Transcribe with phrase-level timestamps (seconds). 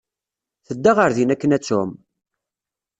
[0.67, 1.91] Tedda ɣer din akken ad tɛum.